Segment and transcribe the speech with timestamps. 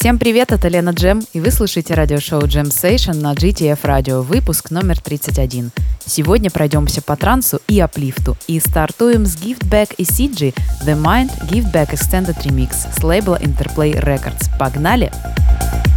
[0.00, 4.70] Всем привет, это Лена Джем, и вы слушаете радиошоу Jam Session на GTF Radio, выпуск
[4.70, 5.72] номер 31.
[6.06, 10.54] Сегодня пройдемся по трансу и аплифту, и стартуем с Gift Back и CG
[10.86, 14.48] The Mind Gift Back Extended Remix с лейбла Interplay Records.
[14.56, 15.10] Погнали!
[15.10, 15.87] Погнали!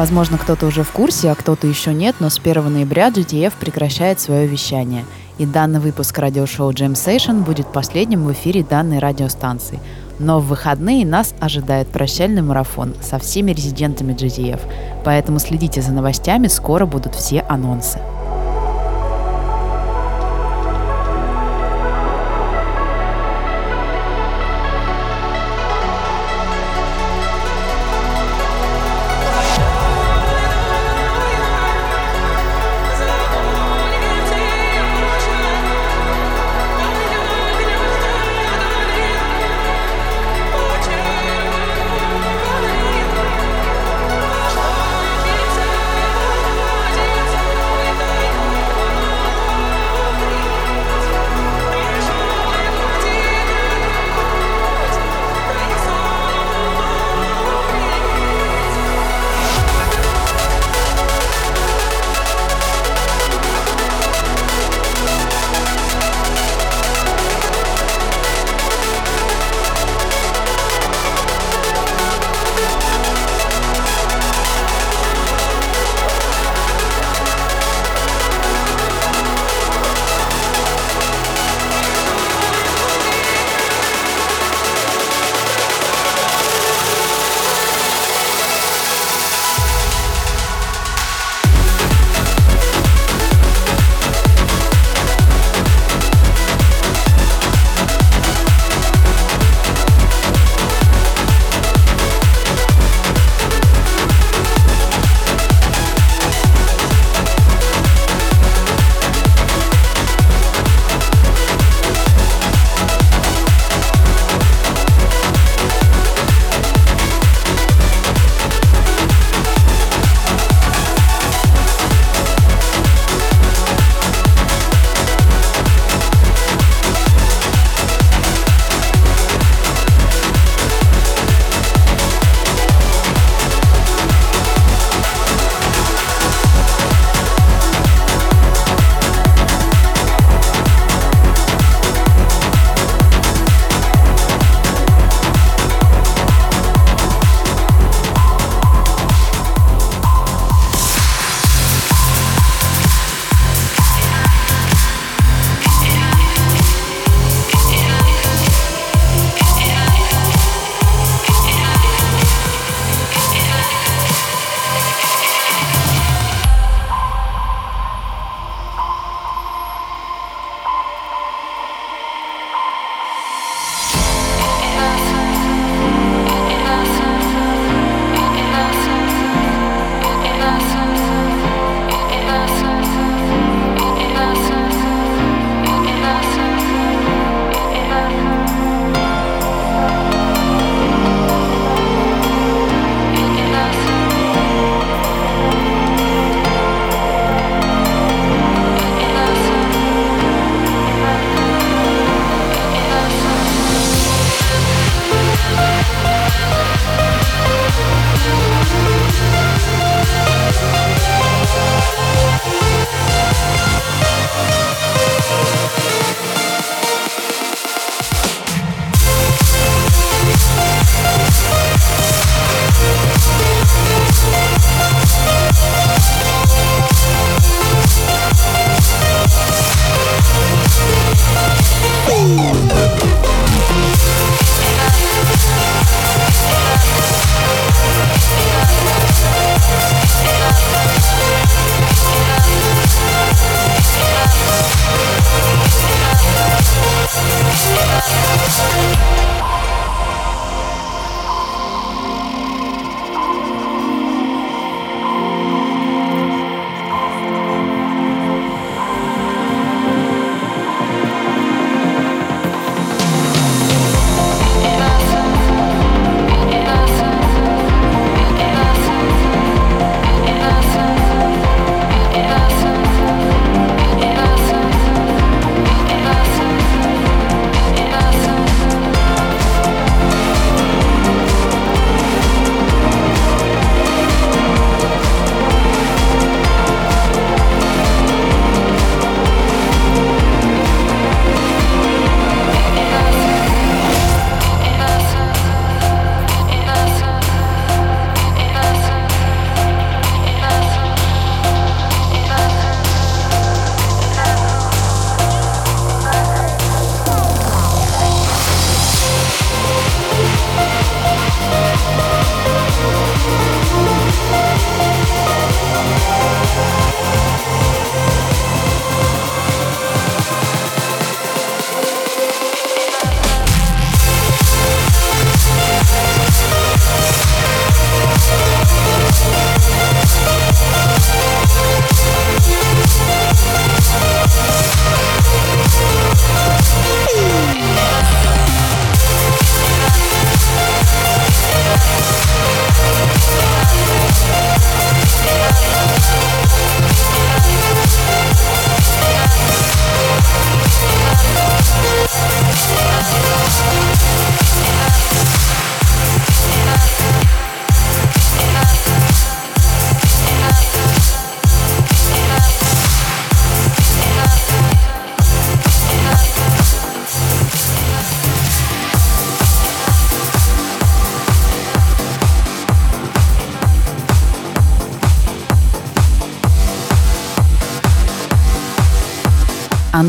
[0.00, 4.18] Возможно, кто-то уже в курсе, а кто-то еще нет, но с 1 ноября GTF прекращает
[4.18, 5.04] свое вещание.
[5.36, 9.78] И данный выпуск радиошоу Jam Session будет последним в эфире данной радиостанции.
[10.18, 14.60] Но в выходные нас ожидает прощальный марафон со всеми резидентами GTF.
[15.04, 18.00] Поэтому следите за новостями, скоро будут все анонсы.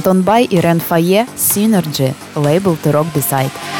[0.01, 3.70] Антон Бай и Рен Фае Synergy, лейбл To Rock Beside.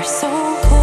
[0.00, 0.79] are so cold.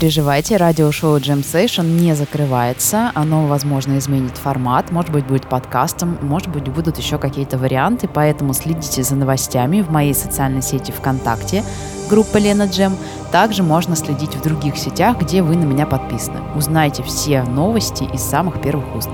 [0.00, 3.12] Переживайте, радиошоу Jam Session не закрывается.
[3.14, 8.54] Оно, возможно, изменит формат, может быть, будет подкастом, может быть, будут еще какие-то варианты, поэтому
[8.54, 11.62] следите за новостями в моей социальной сети ВКонтакте,
[12.08, 12.96] группа Лена Джем.
[13.30, 16.40] Также можно следить в других сетях, где вы на меня подписаны.
[16.56, 19.10] Узнайте все новости из самых первых уст.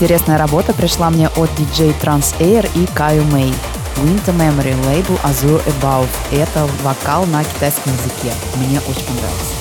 [0.00, 3.52] Интересная работа пришла мне от DJ Trans Air и Каю Мэй.
[3.96, 6.08] Winter Memory, лейбл Azure Above.
[6.32, 8.32] Это вокал на китайском языке.
[8.56, 9.60] Мне очень понравилось.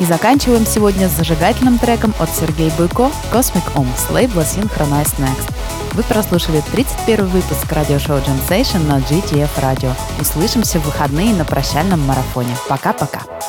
[0.00, 5.49] И заканчиваем сегодня с зажигательным треком от Сергея Буйко «Cosmic Om» с лейбла Synchronize Next.
[5.92, 9.92] Вы прослушали 31 выпуск радиошоу Jam Station на GTF Radio.
[10.20, 12.54] Услышимся в выходные на прощальном марафоне.
[12.68, 13.20] Пока-пока.
[13.20, 13.39] Пока.